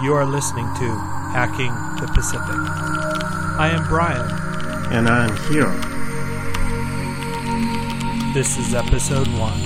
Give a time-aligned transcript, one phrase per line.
[0.00, 0.94] You are listening to
[1.32, 2.54] Hacking the Pacific.
[3.58, 4.30] I am Brian.
[4.92, 5.74] And I'm Hiro.
[8.32, 9.58] This is episode one.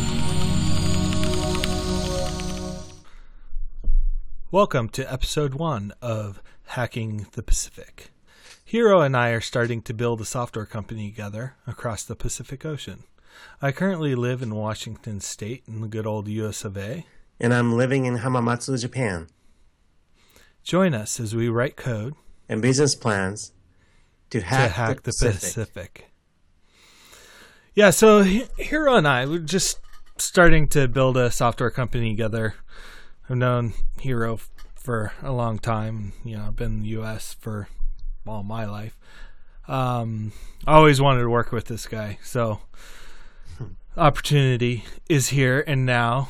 [4.50, 8.10] Welcome to episode one of Hacking the Pacific.
[8.64, 13.04] Hiro and I are starting to build a software company together across the Pacific Ocean.
[13.60, 17.04] I currently live in Washington State in the good old US of A.
[17.38, 19.26] And I'm living in Hamamatsu, Japan.
[20.62, 22.14] Join us as we write code
[22.48, 23.52] and business plans
[24.30, 25.40] to hack, to hack the, Pacific.
[25.40, 26.10] Pacific.
[27.74, 29.80] Yeah, so Hiro and I, we're just
[30.18, 32.54] starting to build a software company together.
[33.28, 34.38] I've known Hiro
[34.74, 36.12] for a long time.
[36.24, 37.34] You know, I've been in the U.S.
[37.34, 37.68] for
[38.26, 38.98] all my life.
[39.68, 40.32] Um,
[40.66, 42.60] I always wanted to work with this guy, so
[43.96, 46.28] opportunity is here and now.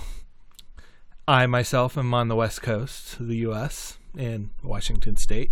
[1.27, 3.99] I myself am on the west coast of the U.S.
[4.17, 5.51] in Washington State,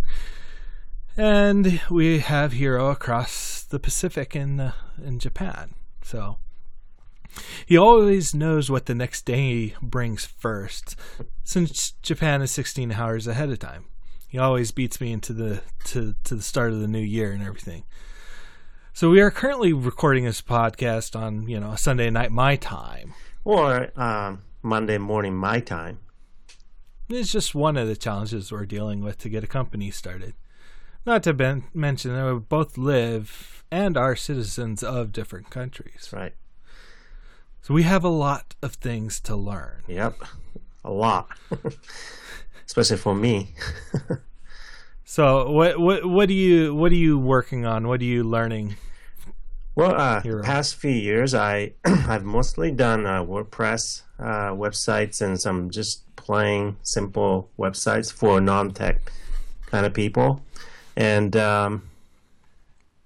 [1.17, 4.73] and we have Hiro across the Pacific in uh,
[5.03, 5.73] in Japan.
[6.03, 6.37] So
[7.65, 10.95] he always knows what the next day brings first,
[11.43, 13.85] since Japan is 16 hours ahead of time.
[14.27, 17.43] He always beats me into the to to the start of the new year and
[17.43, 17.83] everything.
[18.93, 23.13] So we are currently recording this podcast on you know Sunday night my time.
[23.43, 25.99] Or um, Monday morning, my time.
[27.11, 30.33] It's just one of the challenges we're dealing with to get a company started.
[31.05, 36.09] Not to ben- mention that we both live and are citizens of different countries.
[36.13, 36.33] Right.
[37.61, 39.83] So we have a lot of things to learn.
[39.87, 40.15] Yep.
[40.83, 41.29] A lot.
[42.65, 43.53] Especially for me.
[45.11, 47.85] So what what what are you what are you working on?
[47.85, 48.77] What are you learning?
[49.75, 50.41] Well, uh, Hiro.
[50.41, 56.77] past few years, I I've mostly done uh, WordPress uh, websites and some just plain
[56.83, 59.11] simple websites for non-tech
[59.65, 60.41] kind of people,
[60.95, 61.83] and um,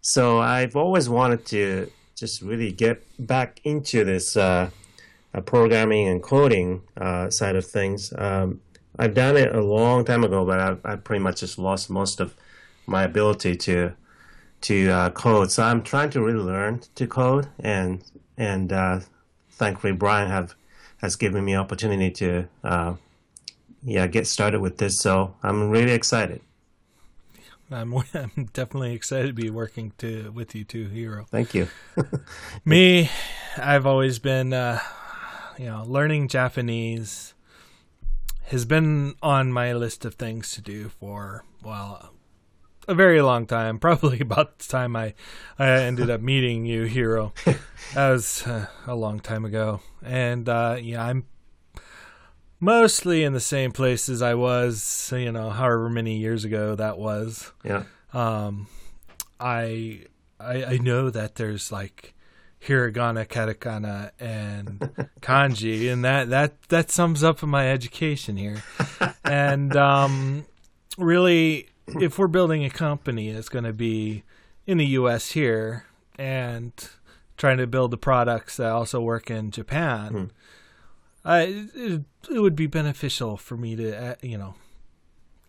[0.01, 4.69] so I've always wanted to just really get back into this uh,
[5.33, 8.13] uh, programming and coding uh, side of things.
[8.17, 8.61] Um,
[8.97, 12.19] I've done it a long time ago, but I've, I pretty much just lost most
[12.19, 12.35] of
[12.87, 13.93] my ability to
[14.61, 15.51] to uh, code.
[15.51, 18.03] So I'm trying to really learn to code, and
[18.37, 18.99] and uh,
[19.51, 20.55] thankfully Brian have
[21.01, 22.93] has given me opportunity to uh,
[23.85, 24.99] yeah get started with this.
[24.99, 26.41] So I'm really excited.
[27.71, 31.25] I'm I'm definitely excited to be working to with you too, Hiro.
[31.29, 31.67] Thank you.
[32.65, 33.09] Me,
[33.57, 34.79] I've always been uh,
[35.57, 37.33] you know learning Japanese
[38.47, 42.11] has been on my list of things to do for well
[42.87, 43.79] a very long time.
[43.85, 45.13] Probably about the time I
[45.57, 47.33] I ended up meeting you, Hiro.
[47.93, 51.25] That was uh, a long time ago, and uh, yeah, I'm
[52.59, 56.97] mostly in the same place as I was, you know, however many years ago that
[56.97, 57.51] was.
[57.63, 57.83] Yeah.
[58.13, 58.67] Um,
[59.39, 60.05] I,
[60.39, 62.15] I I know that there's like
[62.65, 64.79] hiragana, katakana, and
[65.21, 68.63] kanji, and that that that sums up my education here.
[69.23, 70.45] and um,
[70.97, 74.23] really, if we're building a company, it's going to be
[74.65, 75.31] in the U.S.
[75.31, 75.85] here
[76.17, 76.71] and
[77.37, 80.11] trying to build the products that also work in Japan.
[80.11, 80.25] Hmm.
[81.25, 84.53] I, it, it would be beneficial for me to, uh, you know,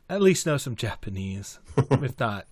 [0.09, 2.47] at least know some Japanese, if not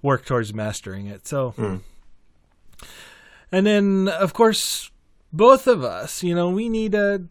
[0.00, 1.26] work towards mastering it.
[1.26, 1.76] So, Hmm.
[3.50, 4.90] and then of course,
[5.32, 7.22] both of us, you know, we need a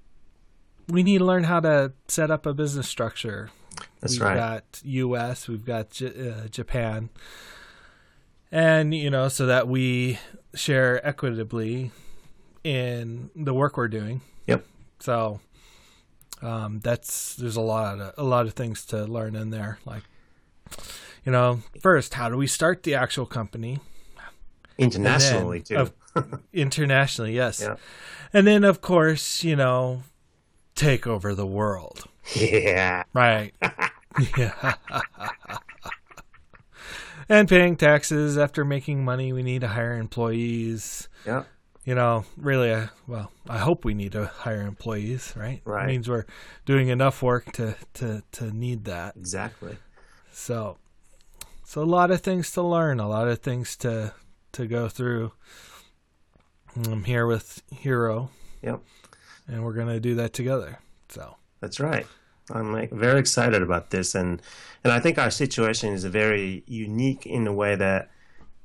[0.88, 3.52] we need to learn how to set up a business structure.
[4.02, 4.36] That's we've right.
[4.36, 7.10] got U.S., we've got J- uh, Japan,
[8.52, 10.20] and you know, so that we
[10.56, 11.92] share equitably
[12.64, 14.22] in the work we're doing.
[14.48, 14.66] Yep.
[15.00, 15.40] So
[16.42, 19.80] um, that's there's a lot of a lot of things to learn in there.
[19.86, 20.04] Like,
[21.26, 23.80] you know, first, how do we start the actual company?
[24.78, 25.76] Internationally And too.
[25.78, 25.94] of-
[26.54, 27.62] internationally, yes.
[27.62, 27.76] Yeah.
[28.34, 30.04] And then, of course, you know,
[30.76, 32.06] take over the world.
[32.36, 33.04] yeah.
[33.14, 33.54] Right.
[34.38, 34.74] yeah.
[37.30, 41.10] and paying taxes after making money, we need to hire employees.
[41.26, 41.44] Yeah.
[41.86, 45.62] You know, really, uh, well, I hope we need to hire employees, right?
[45.66, 45.86] Right.
[45.86, 46.26] It means we're
[46.66, 49.16] doing enough work to, to, to need that.
[49.16, 49.78] Exactly.
[50.32, 50.78] So,
[51.64, 54.14] so a lot of things to learn, a lot of things to
[54.52, 55.32] to go through.
[56.76, 58.30] I'm here with Hiro,
[58.62, 58.82] Yep.
[59.48, 60.80] and we're gonna do that together.
[61.10, 62.06] So, That's right.
[62.52, 64.42] I'm like very excited about this, and
[64.84, 68.10] and I think our situation is very unique in the way that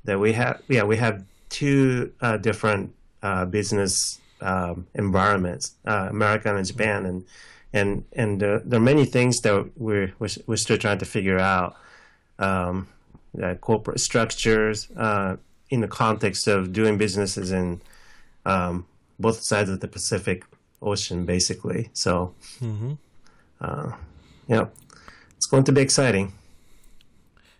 [0.05, 2.93] that we have yeah we have two uh, different
[3.27, 3.93] uh, business
[4.41, 7.19] um, environments, uh, America and Japan, and
[7.73, 7.89] and
[8.21, 9.55] and uh, there are many things that
[9.85, 11.71] we're we're, we're still trying to figure out.
[12.39, 12.87] Um,
[13.43, 15.35] uh, corporate structures uh,
[15.69, 17.81] in the context of doing businesses in
[18.45, 18.85] um,
[19.19, 20.43] both sides of the Pacific
[20.81, 21.89] Ocean, basically.
[21.93, 22.93] So, Mm-hmm.
[23.59, 23.91] uh,
[24.47, 24.67] yeah,
[25.37, 26.31] it's going to be exciting.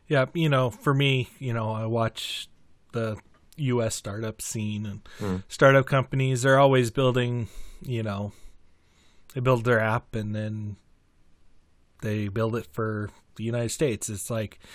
[0.07, 2.47] Yeah, you know, for me, you know, I watch
[2.94, 3.17] the
[3.57, 3.95] U.S.
[3.95, 5.43] startup scene and Mm.
[5.47, 6.41] startup companies.
[6.41, 7.47] They're always building,
[7.81, 8.31] you know,
[9.33, 10.75] they build their app and then
[12.01, 14.09] they build it for the United States.
[14.09, 14.59] It's like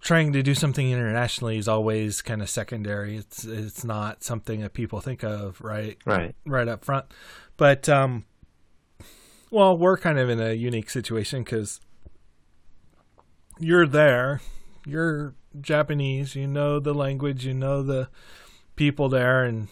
[0.00, 3.16] trying to do something internationally is always kind of secondary.
[3.16, 6.34] It's it's not something that people think of right Right.
[6.46, 7.06] right up front.
[7.56, 8.24] But um,
[9.50, 11.80] well, we're kind of in a unique situation because
[13.60, 14.40] you're there,
[14.86, 18.08] you're Japanese, you know the language, you know the
[18.76, 19.68] people there, and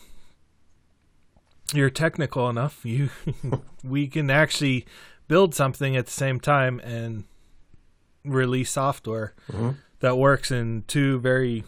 [1.75, 2.81] you're technical enough.
[2.85, 3.11] You
[3.85, 4.87] we can actually
[5.29, 7.25] build something at the same time and
[8.25, 9.77] release software Mhm.
[10.01, 11.65] that works in two very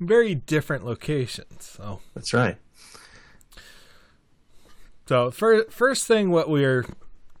[0.00, 1.64] very different locations.
[1.64, 2.56] So That's right.
[5.06, 6.84] So first, first thing, what we're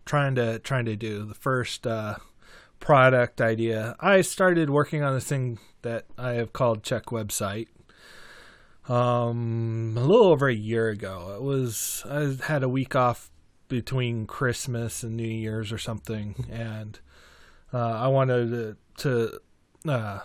[0.06, 2.16] trying to trying to do, the first uh,
[2.80, 7.68] product idea, I started working on this thing that I have called Check Website.
[8.88, 11.34] Um, a little over a year ago.
[11.36, 13.30] It was I had a week off
[13.68, 16.98] between Christmas and New Year's or something, and
[17.72, 18.76] uh, I wanted to,
[19.82, 20.20] to uh,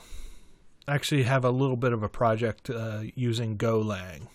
[0.88, 4.28] actually have a little bit of a project uh, using Golang,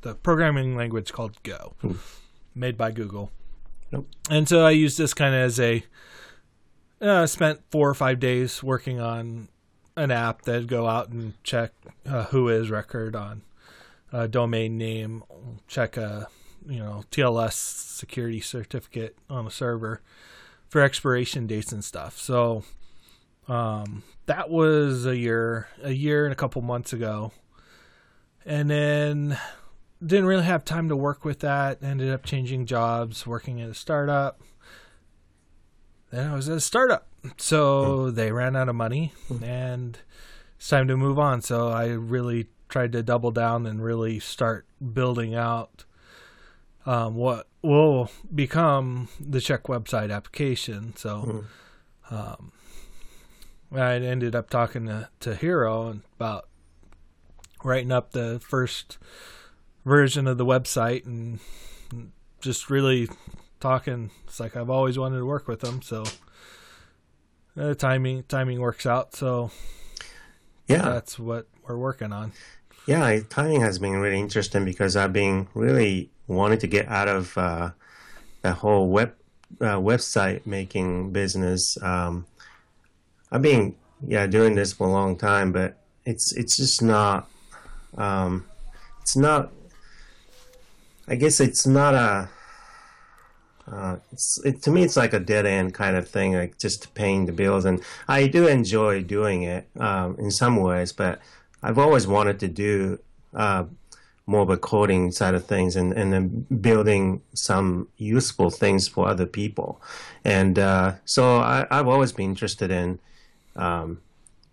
[0.00, 1.74] the programming language called Go
[2.54, 3.30] made by Google.
[3.92, 4.04] Yep.
[4.28, 5.84] And so I used this kind of as a
[7.00, 9.48] uh, spent four or five days working on
[9.96, 11.72] an app that'd go out and check
[12.06, 13.42] uh, WHOIS record on
[14.12, 15.22] a domain name,
[15.66, 16.28] check a
[16.66, 20.00] you know TLS security certificate on a server
[20.68, 22.18] for expiration dates and stuff.
[22.18, 22.64] So
[23.48, 27.32] um, that was a year, a year and a couple months ago,
[28.44, 29.38] and then
[30.04, 31.82] didn't really have time to work with that.
[31.82, 34.40] Ended up changing jobs, working at a startup.
[36.10, 37.06] Then I was a startup,
[37.36, 39.12] so they ran out of money,
[39.42, 39.98] and
[40.56, 41.42] it's time to move on.
[41.42, 45.84] So I really tried to double down and really start building out
[46.86, 50.94] um, what will become the check website application.
[50.96, 51.44] So
[52.10, 52.52] um,
[53.74, 56.48] I ended up talking to, to Hiro about
[57.62, 58.96] writing up the first
[59.84, 61.40] version of the website and
[62.40, 63.08] just really
[63.60, 64.10] talking.
[64.26, 66.04] It's like I've always wanted to work with them, so
[67.58, 69.14] uh, timing timing works out.
[69.14, 69.50] So
[70.66, 70.82] Yeah.
[70.82, 72.32] that's what we're working on.
[72.86, 77.36] Yeah, timing has been really interesting because I've been really wanting to get out of
[77.36, 77.70] uh,
[78.42, 79.14] the whole web
[79.60, 81.76] uh, website making business.
[81.82, 82.26] Um,
[83.30, 83.74] I've been
[84.06, 85.76] yeah doing this for a long time, but
[86.06, 87.28] it's it's just not.
[87.96, 88.46] Um,
[89.02, 89.50] it's not.
[91.06, 92.28] I guess it's not a.
[93.70, 96.94] Uh, it's it, to me, it's like a dead end kind of thing, like just
[96.94, 97.64] paying the bills.
[97.64, 101.20] And I do enjoy doing it um, in some ways, but
[101.62, 102.98] I've always wanted to do
[103.34, 103.64] uh,
[104.26, 109.08] more of a coding side of things and, and then building some useful things for
[109.08, 109.80] other people.
[110.24, 112.98] And uh, so I, I've always been interested in,
[113.56, 114.00] um,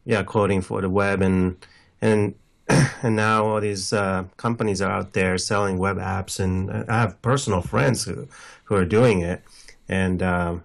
[0.05, 1.57] yeah, coding for the web and
[2.01, 2.35] and
[3.03, 7.21] and now all these uh, companies are out there selling web apps, and I have
[7.21, 8.27] personal friends who
[8.65, 9.43] who are doing it,
[9.87, 10.63] and um,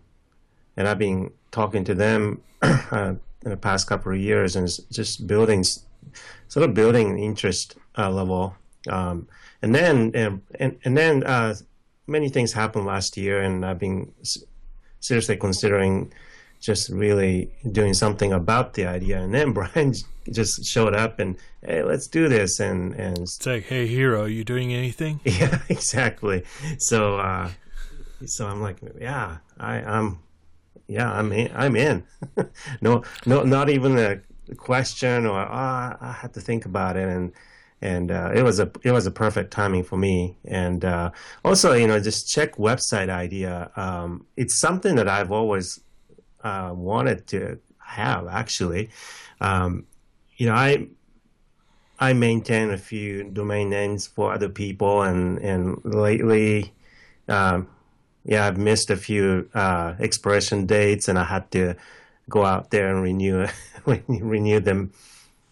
[0.76, 3.14] and I've been talking to them uh,
[3.44, 5.64] in the past couple of years, and just building,
[6.48, 8.54] sort of building interest uh, level,
[8.88, 9.28] um,
[9.60, 11.54] and then and and, and then uh,
[12.06, 14.12] many things happened last year, and I've been
[15.00, 16.12] seriously considering
[16.60, 19.20] just really doing something about the idea.
[19.20, 19.94] And then Brian
[20.30, 24.44] just showed up and hey, let's do this, and and It's like, hey, Hiro, you
[24.44, 25.20] doing anything?
[25.24, 26.44] yeah, exactly.
[26.78, 27.50] So, uh,
[28.26, 30.20] so I'm like, yeah, I, I'm,
[30.86, 31.50] yeah, I'm in.
[31.54, 32.04] I'm in.
[32.80, 34.20] no, no, not even a
[34.56, 37.32] question or ah, I had to think about it, and
[37.82, 40.36] and uh, it was a it was a perfect timing for me.
[40.44, 41.10] And uh,
[41.44, 43.70] also, you know, just check website idea.
[43.76, 45.80] Um, it's something that I've always
[46.42, 48.26] uh, wanted to have.
[48.28, 48.90] Actually,
[49.40, 49.86] um,
[50.36, 50.88] you know, I
[51.98, 56.72] I maintain a few domain names for other people, and and lately,
[57.28, 57.68] um,
[58.24, 61.74] yeah, I've missed a few uh, expiration dates, and I had to
[62.28, 63.46] go out there and renew
[63.86, 64.92] renew them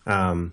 [0.07, 0.53] um,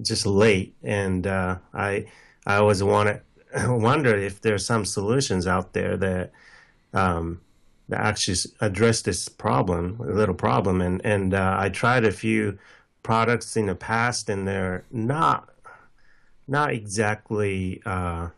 [0.00, 0.74] just late.
[0.82, 2.06] And uh, I
[2.46, 3.20] I always wanted
[3.66, 6.32] wonder if there's some solutions out there that
[6.94, 7.40] um,
[7.92, 10.80] actually address this problem, a little problem.
[10.80, 12.58] And and uh, I tried a few
[13.02, 15.48] products in the past, and they're not
[16.46, 18.28] not exactly uh,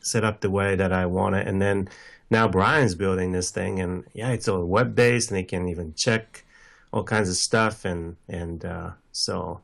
[0.00, 1.46] set up the way that I want it.
[1.46, 1.88] And then
[2.30, 5.94] now Brian's building this thing, and yeah, it's all web based, and they can even
[5.94, 6.44] check
[6.92, 9.60] all kinds of stuff, and and uh, so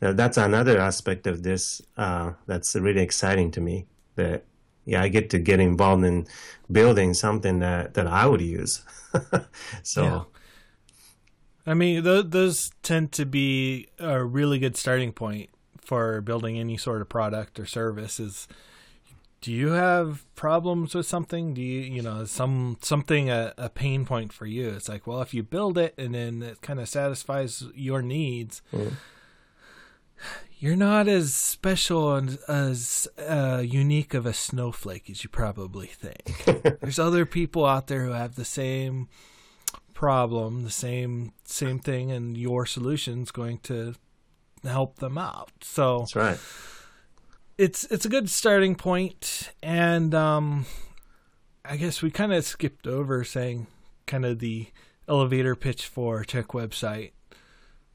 [0.00, 3.86] that's another aspect of this uh, that's really exciting to me.
[4.16, 4.44] That
[4.86, 6.26] yeah, I get to get involved in
[6.70, 8.82] building something that that I would use.
[9.82, 10.02] so.
[10.02, 10.22] Yeah.
[11.68, 15.50] I mean, th- those tend to be a really good starting point
[15.80, 18.20] for building any sort of product or service.
[18.20, 18.46] Is
[19.40, 21.54] do you have problems with something?
[21.54, 24.68] Do you, you know, some something a, a pain point for you?
[24.68, 28.62] It's like, well, if you build it and then it kind of satisfies your needs,
[28.72, 28.92] mm
[30.58, 36.44] you're not as special and as uh, unique of a snowflake as you probably think.
[36.80, 39.08] There's other people out there who have the same
[39.92, 43.94] problem, the same same thing, and your solution's going to
[44.64, 45.50] help them out.
[45.60, 46.38] So that's right.
[47.58, 50.66] It's it's a good starting point, and um,
[51.64, 53.66] I guess we kind of skipped over saying
[54.06, 54.68] kind of the
[55.08, 57.12] elevator pitch for Check Website,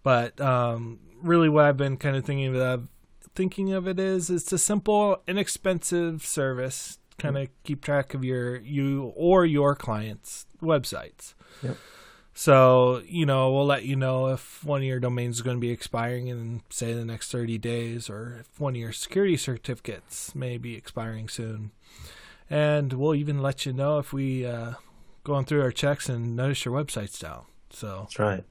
[0.03, 2.87] but um, really what I've been kind of thinking of
[3.35, 6.97] thinking of it is it's a simple, inexpensive service.
[7.17, 11.35] Kind of keep track of your you or your clients' websites.
[11.61, 11.77] Yep.
[12.33, 15.61] So, you know, we'll let you know if one of your domains is going to
[15.61, 20.33] be expiring in, say, the next 30 days, or if one of your security certificates
[20.33, 21.71] may be expiring soon.
[22.49, 24.73] And we'll even let you know if we uh,
[25.23, 27.45] going through our checks and notice your website's down.
[27.69, 28.43] So that's right.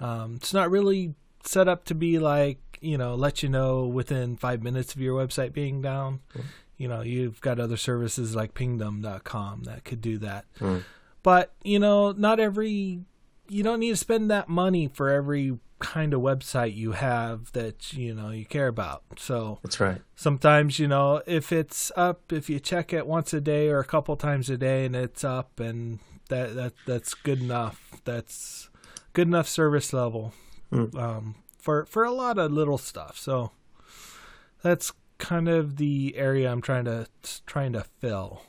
[0.00, 1.14] Um, it's not really
[1.44, 5.18] set up to be like you know let you know within five minutes of your
[5.20, 6.20] website being down.
[6.36, 6.44] Mm.
[6.76, 10.44] You know, you've got other services like Pingdom.com that could do that.
[10.60, 10.84] Mm.
[11.24, 13.00] But you know, not every
[13.48, 17.92] you don't need to spend that money for every kind of website you have that
[17.92, 19.02] you know you care about.
[19.16, 20.00] So that's right.
[20.14, 23.84] Sometimes you know if it's up, if you check it once a day or a
[23.84, 28.00] couple times a day, and it's up, and that that that's good enough.
[28.04, 28.70] That's
[29.12, 30.32] good enough service level
[30.72, 30.94] mm.
[30.96, 33.18] um, for for a lot of little stuff.
[33.18, 33.52] So
[34.62, 37.06] that's kind of the area I'm trying to
[37.46, 38.42] trying to fill.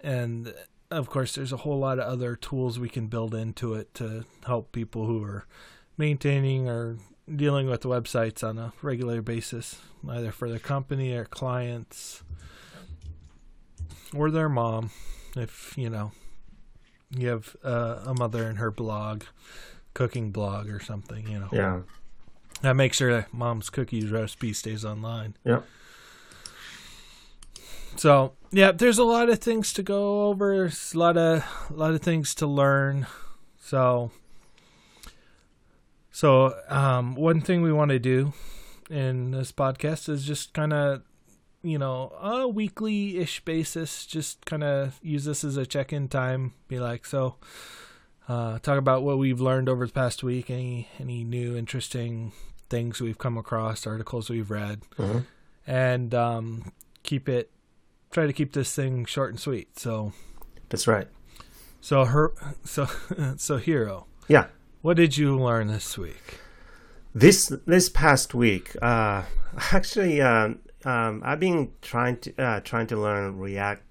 [0.00, 0.54] And
[0.90, 4.24] of course, there's a whole lot of other tools we can build into it to
[4.46, 5.46] help people who are
[5.96, 6.96] maintaining or
[7.34, 12.22] dealing with websites on a regular basis, either for their company or clients
[14.14, 14.90] or their mom.
[15.36, 16.12] If you know
[17.10, 19.24] you have uh, a mother and her blog
[19.94, 21.48] cooking blog or something, you know.
[21.52, 21.80] Yeah.
[22.62, 25.36] That makes sure that mom's cookies recipe stays online.
[25.44, 25.60] Yeah.
[27.96, 30.56] So yeah, there's a lot of things to go over.
[30.56, 33.06] There's a lot of a lot of things to learn.
[33.60, 34.10] So
[36.10, 38.32] so um, one thing we want to do
[38.90, 41.02] in this podcast is just kind of
[41.62, 46.52] you know a weekly ish basis just kind of use this as a check-in time
[46.68, 47.34] be like so
[48.28, 52.32] uh, talk about what we've learned over the past week, any any new interesting
[52.68, 55.20] things we've come across, articles we've read, mm-hmm.
[55.66, 56.72] and um,
[57.02, 57.50] keep it.
[58.10, 59.78] Try to keep this thing short and sweet.
[59.78, 60.12] So
[60.68, 61.08] that's right.
[61.80, 62.34] So her,
[62.64, 62.86] so
[63.38, 64.06] so Hiro.
[64.28, 64.48] Yeah.
[64.82, 66.38] What did you learn this week?
[67.14, 69.22] This this past week, uh,
[69.72, 70.50] actually, uh,
[70.88, 73.82] um, I've been trying to uh, trying to learn React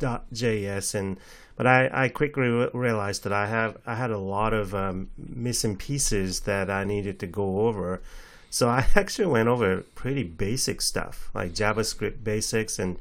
[0.00, 1.18] JS and
[1.56, 5.10] but I, I quickly re- realized that I have I had a lot of um,
[5.18, 8.02] missing pieces that I needed to go over.
[8.50, 12.98] So I actually went over pretty basic stuff like JavaScript basics and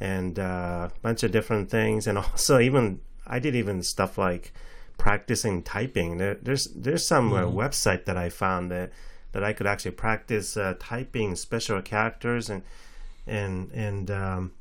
[0.00, 4.52] and a uh, bunch of different things, and also even I did even stuff like
[4.96, 6.16] practicing typing.
[6.16, 7.58] There, there's there's some uh, mm-hmm.
[7.58, 8.92] website that I found that
[9.32, 12.62] that I could actually practice uh, typing special characters and
[13.26, 14.52] and and um,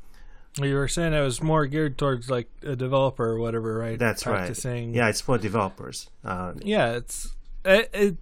[0.60, 3.98] you were saying it was more geared towards like a developer or whatever, right?
[3.98, 4.88] That's Practicing.
[4.88, 4.96] right.
[4.96, 6.10] Yeah, it's for developers.
[6.25, 8.18] Uh, yeah, it's it, it,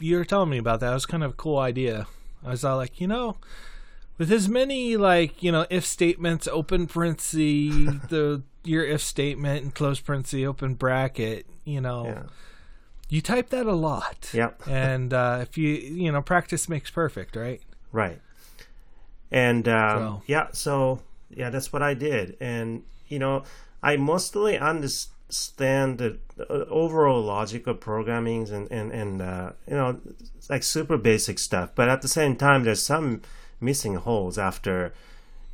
[0.00, 0.90] You were telling me about that.
[0.90, 2.06] It was kind of a cool idea.
[2.44, 3.36] I was all like, you know,
[4.16, 7.34] with as many like you know if statements, open parenthesis,
[8.08, 12.06] the your if statement and close parenthesis, open bracket, you know.
[12.06, 12.22] Yeah.
[13.08, 14.30] You type that a lot.
[14.32, 14.62] Yep.
[14.68, 17.60] and uh, if you you know practice makes perfect, right?
[17.92, 18.20] Right.
[19.30, 20.22] And um, so.
[20.26, 22.36] yeah, so yeah, that's what I did.
[22.40, 23.44] And, you know,
[23.82, 30.00] I mostly understand the, overall logic of programming and, and, and uh, you know,
[30.50, 31.70] like super basic stuff.
[31.74, 33.22] But at the same time, there's some
[33.60, 34.92] missing holes after,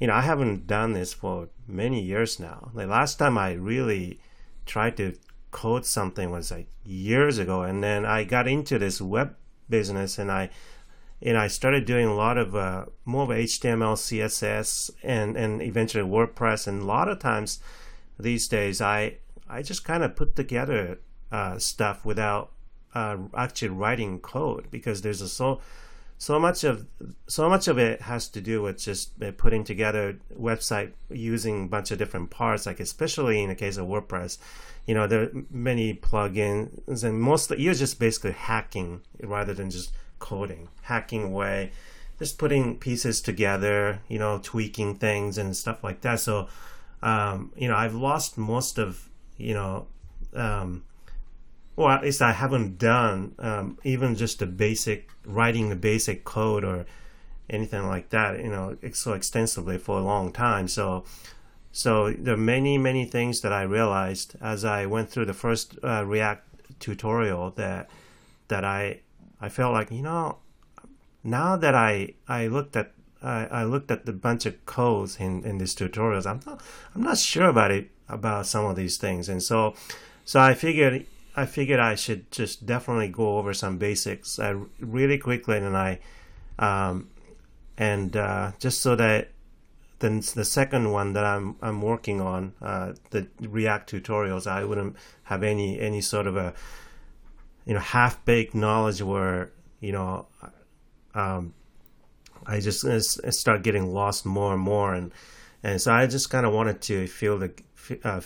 [0.00, 2.70] you know, I haven't done this for many years now.
[2.74, 4.18] The last time I really
[4.66, 5.14] tried to
[5.52, 9.36] code something was like years ago, and then I got into this web
[9.68, 10.50] business and I
[11.24, 16.02] and I started doing a lot of uh, more of HTML, CSS, and and eventually
[16.08, 16.66] WordPress.
[16.66, 17.60] And a lot of times
[18.18, 19.18] these days, I
[19.48, 20.98] I just kind of put together
[21.30, 22.50] uh, stuff without
[22.94, 25.60] uh, actually writing code because there's a so
[26.22, 26.86] so much of
[27.26, 31.66] so much of it has to do with just uh, putting together website using a
[31.66, 34.38] bunch of different parts like especially in the case of wordpress.
[34.86, 39.92] You know there are many plugins and mostly you're just basically hacking rather than just
[40.20, 41.72] coding hacking away
[42.20, 46.20] just putting pieces together you know tweaking things and stuff like that.
[46.20, 46.46] So
[47.02, 49.88] um, you know i've lost most of you know
[50.34, 50.84] um,
[51.76, 56.64] well, at least I haven't done um, even just the basic writing the basic code
[56.64, 56.86] or
[57.48, 60.68] anything like that, you know, so extensively for a long time.
[60.68, 61.04] So,
[61.70, 65.78] so there are many, many things that I realized as I went through the first
[65.82, 66.46] uh, React
[66.80, 67.88] tutorial that
[68.48, 69.00] that I
[69.40, 70.38] I felt like you know
[71.22, 75.44] now that I I looked at I, I looked at the bunch of codes in
[75.44, 76.60] in these tutorials, I'm not
[76.94, 79.74] I'm not sure about it about some of these things, and so
[80.24, 85.18] so I figured I figured I should just definitely go over some basics uh, really
[85.18, 85.98] quickly, and I,
[86.58, 87.08] um,
[87.78, 89.28] and uh, just so that
[90.00, 94.96] then the second one that I'm I'm working on, uh, the React tutorials, I wouldn't
[95.24, 96.52] have any any sort of a,
[97.64, 100.26] you know, half baked knowledge where you know,
[101.14, 101.52] um,
[102.46, 102.86] I just
[103.32, 105.12] start getting lost more and more, and
[105.62, 107.52] and so I just kind of wanted to feel the
[108.04, 108.20] uh,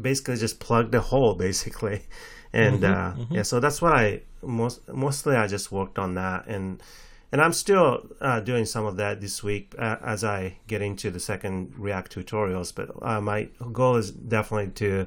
[0.00, 2.02] basically just plug the hole basically.
[2.50, 3.34] And mm-hmm, uh, mm-hmm.
[3.34, 6.46] yeah so that's what i most mostly i just worked on that.
[6.46, 6.82] And
[7.30, 11.10] and i'm still uh, doing some of that this week uh, as i get into
[11.10, 12.74] the second react tutorials.
[12.74, 15.06] But uh, my goal is definitely to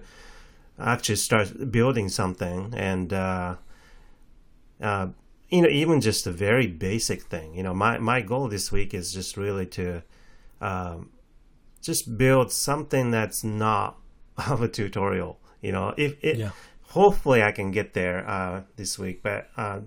[0.79, 3.55] actually start building something and uh,
[4.81, 5.07] uh,
[5.49, 7.53] you know even just a very basic thing.
[7.53, 10.03] You know my, my goal this week is just really to
[10.59, 11.09] um,
[11.81, 13.97] just build something that's not
[14.37, 15.39] of a tutorial.
[15.61, 16.51] You know, if it, yeah.
[16.83, 19.81] hopefully I can get there uh, this week, but uh,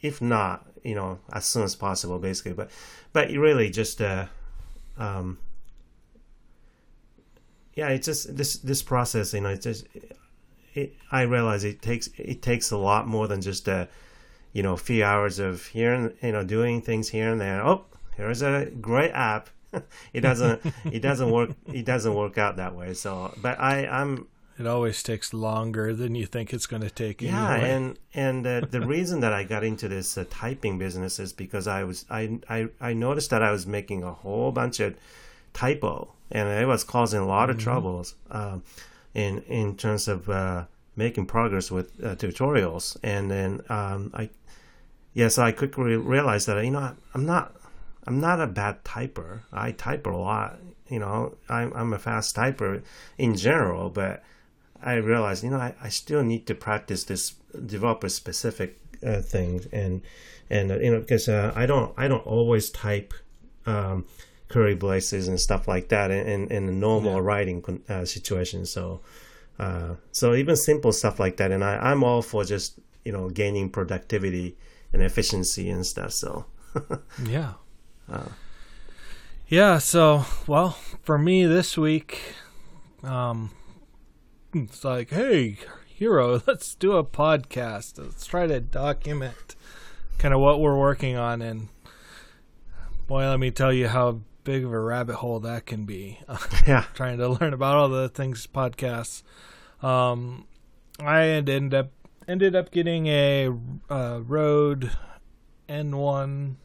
[0.00, 2.54] if not, you know, as soon as possible, basically.
[2.54, 2.70] But
[3.12, 4.26] but really just uh,
[4.96, 5.38] um,
[7.74, 9.34] yeah, it's just this this process.
[9.34, 9.86] You know, it's just
[10.74, 13.88] it, I realize it takes it takes a lot more than just a
[14.52, 17.64] you know a few hours of here and you know doing things here and there.
[17.64, 17.84] Oh,
[18.16, 19.50] here's a great app
[20.12, 24.26] it doesn't it doesn't work it doesn't work out that way so but i i'm
[24.58, 27.70] it always takes longer than you think it's going to take yeah anyway.
[27.70, 31.66] and and uh, the reason that i got into this uh, typing business is because
[31.66, 34.94] i was I, I i noticed that i was making a whole bunch of
[35.52, 37.64] typo and it was causing a lot of mm-hmm.
[37.64, 38.62] troubles um,
[39.14, 40.64] in in terms of uh,
[40.96, 44.28] making progress with uh, tutorials and then um, i
[45.14, 47.54] yeah so i quickly realized that you know i'm not
[48.06, 49.40] I'm not a bad typer.
[49.52, 50.58] I type a lot.
[50.88, 52.82] You know, I'm, I'm a fast typer
[53.18, 54.22] in general, but
[54.82, 59.66] I realized, you know, I, I still need to practice this developer specific uh, things
[59.72, 60.02] and
[60.50, 63.14] and uh, you know because uh, I don't I don't always type
[63.66, 64.06] um,
[64.48, 67.20] curly braces and stuff like that in in, in a normal yeah.
[67.20, 68.66] writing uh, situation.
[68.66, 69.00] So
[69.58, 73.28] uh, so even simple stuff like that, and I I'm all for just you know
[73.28, 74.56] gaining productivity
[74.92, 76.12] and efficiency and stuff.
[76.12, 76.46] So
[77.24, 77.54] yeah,
[78.10, 78.28] uh,
[79.48, 80.70] yeah, so well,
[81.02, 82.34] for me this week,
[83.02, 83.50] um,
[84.52, 87.98] it's like, hey, Hiro, let's do a podcast.
[87.98, 89.56] Let's try to document
[90.18, 91.68] kind of what we're working on, and
[93.06, 96.20] boy, let me tell you how big of a rabbit hole that can be.
[96.66, 99.22] yeah, trying to learn about all the things podcasts.
[99.82, 100.46] Um,
[101.00, 101.90] I ended up
[102.26, 103.48] ended up getting a
[103.90, 104.90] uh, Rode
[105.68, 106.56] N1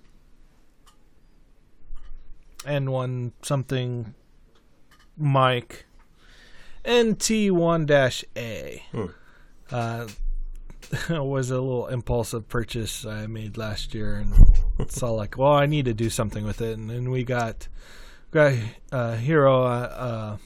[2.65, 4.13] N1 something
[5.17, 5.85] mic
[6.85, 8.83] NT1-A.
[8.91, 9.05] Hmm.
[9.69, 10.07] Uh,
[11.23, 15.85] was a little impulsive purchase I made last year, and saw like, well, I need
[15.85, 17.69] to do something with it, and then we got
[18.31, 18.53] got
[18.91, 20.37] uh, Hiro uh, uh,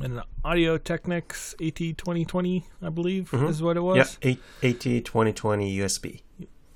[0.00, 3.46] an Audio-Technica AT2020, I believe, mm-hmm.
[3.46, 4.18] is what it was.
[4.22, 6.22] Yeah, AT2020 USB.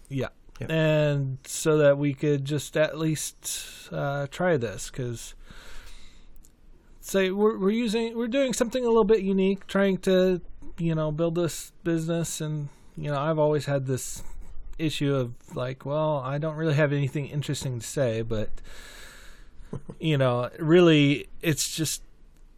[0.09, 0.29] Yeah,
[0.69, 5.35] and so that we could just at least uh, try this because
[7.01, 10.40] say we're, we're using we're doing something a little bit unique trying to
[10.79, 12.40] you know build this business.
[12.40, 14.23] And you know i've always had this
[14.79, 18.51] issue of like, well, I don't really have anything interesting to say, but
[19.99, 22.03] you know, really, it's just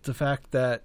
[0.02, 0.82] the fact that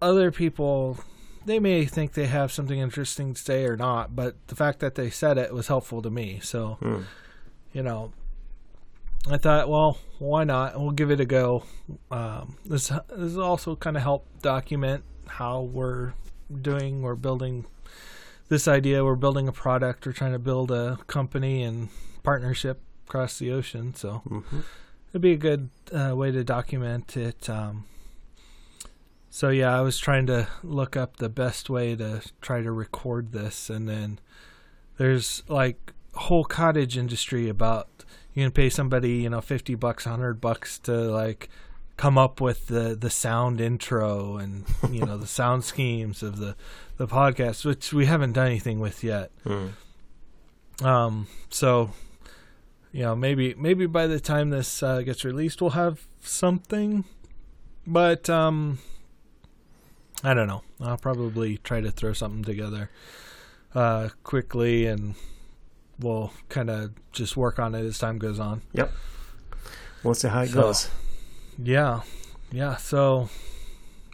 [0.00, 0.98] other people
[1.46, 4.94] they may think they have something interesting to say or not, but the fact that
[4.96, 6.40] they said it was helpful to me.
[6.42, 7.02] So, Hmm.
[7.72, 8.12] you know,
[9.30, 10.78] I thought, well, why not?
[10.78, 11.64] We'll give it a go.
[12.10, 16.12] Um, this this also kind of help document how we're
[16.62, 17.02] doing.
[17.02, 17.66] We're building
[18.48, 19.04] this idea.
[19.04, 20.06] We're building a product.
[20.06, 21.88] We're trying to build a company and
[22.22, 23.94] partnership across the ocean.
[23.94, 24.62] So Mhm.
[25.10, 27.48] it'd be a good uh, way to document it.
[27.50, 27.84] Um,
[29.36, 33.32] so yeah, I was trying to look up the best way to try to record
[33.32, 34.18] this, and then
[34.96, 37.86] there's like whole cottage industry about
[38.32, 41.50] you can pay somebody you know fifty bucks, hundred bucks to like
[41.98, 46.56] come up with the the sound intro and you know the sound schemes of the
[46.96, 49.30] the podcast, which we haven't done anything with yet.
[49.44, 49.66] Hmm.
[50.82, 51.90] Um, so
[52.90, 57.04] you know, maybe maybe by the time this uh, gets released, we'll have something.
[57.86, 58.78] But um,
[60.24, 60.62] I don't know.
[60.80, 62.90] I'll probably try to throw something together
[63.74, 65.14] uh, quickly, and
[65.98, 68.62] we'll kind of just work on it as time goes on.
[68.72, 68.92] Yep.
[70.02, 70.90] We'll see how it So- goes.
[71.58, 72.02] Yeah,
[72.52, 72.76] yeah.
[72.76, 73.28] So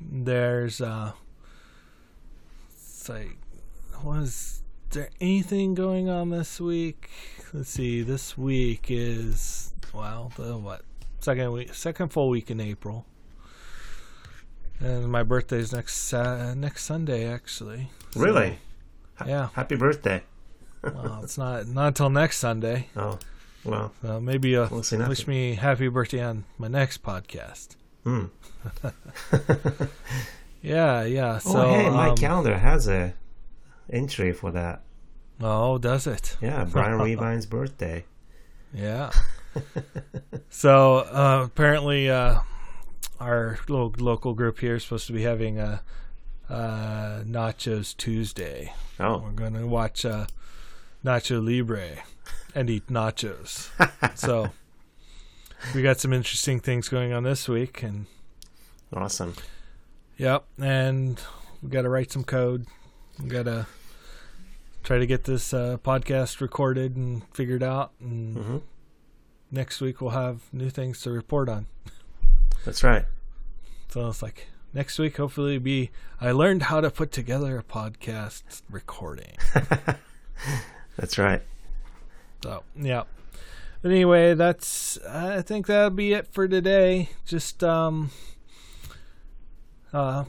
[0.01, 1.13] there's uh,
[2.73, 3.37] it's like,
[4.05, 7.11] was there anything going on this week?
[7.53, 8.03] Let's see.
[8.03, 10.83] This week is well, the what
[11.21, 13.07] second week, second full week in April,
[14.83, 17.91] and my birthday's next uh, next Sunday actually.
[18.11, 18.59] So, Really?
[19.15, 19.49] Ha- yeah.
[19.55, 20.23] Happy birthday.
[20.83, 22.89] well, it's not not until next Sunday.
[22.97, 23.19] Oh,
[23.65, 23.93] well.
[24.03, 27.77] So maybe uh, We'll wish me happy birthday on my next podcast.
[28.05, 28.25] Hmm.
[30.63, 31.39] Yeah, yeah.
[31.39, 33.15] So oh, hey, my um, calendar has a
[33.91, 34.83] entry for that.
[35.41, 36.37] Oh, does it?
[36.41, 38.05] Yeah, Brian Revine's birthday.
[38.73, 39.11] Yeah.
[40.49, 42.39] so uh, apparently, uh,
[43.23, 45.83] our little local group here is supposed to be having a
[46.51, 48.73] uh, Nachos Tuesday.
[49.01, 50.27] Oh, We're going to watch uh,
[51.05, 52.03] Nacho Libre
[52.55, 53.69] and eat nachos.
[54.17, 54.51] so
[55.75, 58.07] we got some interesting things going on this week, and
[58.95, 59.35] awesome.
[60.19, 61.21] Yep, and
[61.63, 62.67] we got to write some code.
[63.23, 63.67] We got to
[64.83, 67.93] try to get this uh, podcast recorded and figured out.
[68.01, 68.57] And hmm
[69.55, 71.67] next week we'll have new things to report on.
[72.65, 73.05] That's right.
[73.89, 78.63] So it's like next week, hopefully, be I learned how to put together a podcast
[78.71, 79.37] recording.
[80.97, 81.43] That's right.
[82.43, 83.05] So yeah.
[83.83, 87.11] But anyway, that's I think that'll be it for today.
[87.25, 88.11] Just um
[89.93, 90.25] uh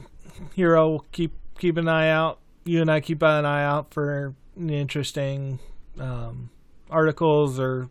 [0.54, 2.40] Hiro will keep keep an eye out.
[2.64, 5.60] You and I keep an eye out for interesting
[5.98, 6.50] um
[6.90, 7.88] articles or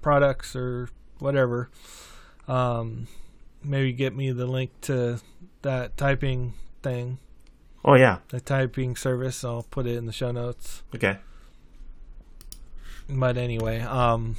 [0.00, 1.70] products or whatever.
[2.48, 3.06] Um
[3.62, 5.20] maybe get me the link to
[5.62, 7.18] that typing thing,
[7.84, 8.18] Oh, yeah.
[8.28, 9.44] the typing service.
[9.44, 10.82] I'll put it in the show notes.
[10.94, 11.18] Okay.
[13.08, 14.36] but anyway, um,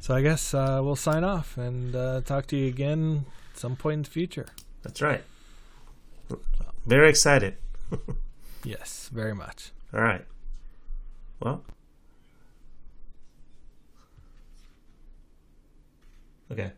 [0.00, 3.94] so I guess uh, we'll sign off and uh, talk to you again some point
[3.94, 4.46] in the future.
[4.82, 5.22] That's right.
[6.86, 7.56] Very excited.
[8.64, 9.72] Yes, very much.
[9.92, 10.24] All right.
[11.40, 11.64] Well.
[16.50, 16.72] Okay.